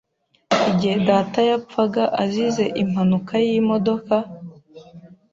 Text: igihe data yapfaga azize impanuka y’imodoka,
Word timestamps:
igihe 0.71 0.95
data 1.09 1.39
yapfaga 1.49 2.03
azize 2.23 2.63
impanuka 2.83 3.33
y’imodoka, 3.47 4.15